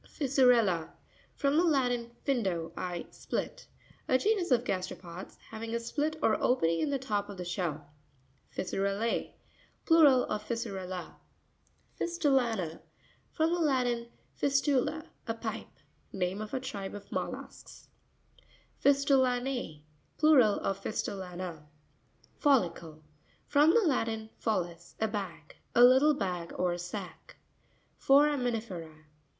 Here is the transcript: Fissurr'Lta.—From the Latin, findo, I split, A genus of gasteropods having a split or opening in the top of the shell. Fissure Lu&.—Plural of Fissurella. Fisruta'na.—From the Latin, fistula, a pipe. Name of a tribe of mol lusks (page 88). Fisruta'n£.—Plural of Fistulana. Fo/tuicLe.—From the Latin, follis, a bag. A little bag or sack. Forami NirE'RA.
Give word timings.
Fissurr'Lta.—From 0.03 1.57
the 1.57 1.63
Latin, 1.63 2.09
findo, 2.25 2.71
I 2.75 3.05
split, 3.11 3.67
A 4.07 4.17
genus 4.17 4.49
of 4.49 4.63
gasteropods 4.63 5.37
having 5.51 5.75
a 5.75 5.79
split 5.79 6.15
or 6.23 6.41
opening 6.41 6.79
in 6.79 6.89
the 6.89 6.97
top 6.97 7.29
of 7.29 7.37
the 7.37 7.45
shell. 7.45 7.87
Fissure 8.49 8.97
Lu&.—Plural 8.97 10.23
of 10.25 10.43
Fissurella. 10.43 11.17
Fisruta'na.—From 11.99 13.53
the 13.53 13.59
Latin, 13.59 14.07
fistula, 14.33 15.05
a 15.27 15.35
pipe. 15.35 15.77
Name 16.11 16.41
of 16.41 16.55
a 16.55 16.59
tribe 16.59 16.95
of 16.95 17.11
mol 17.11 17.33
lusks 17.33 17.87
(page 18.83 18.95
88). 19.05 19.05
Fisruta'n£.—Plural 19.05 20.59
of 20.61 20.81
Fistulana. 20.81 21.67
Fo/tuicLe.—From 22.39 23.69
the 23.69 23.81
Latin, 23.81 24.31
follis, 24.43 24.95
a 24.99 25.07
bag. 25.07 25.57
A 25.75 25.83
little 25.83 26.15
bag 26.15 26.53
or 26.57 26.75
sack. 26.79 27.35
Forami 27.99 28.51
NirE'RA. 28.51 29.03